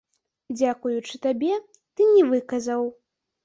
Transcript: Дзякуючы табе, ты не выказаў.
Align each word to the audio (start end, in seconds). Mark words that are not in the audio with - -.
Дзякуючы 0.57 1.21
табе, 1.27 1.61
ты 1.95 2.11
не 2.17 2.27
выказаў. 2.33 2.93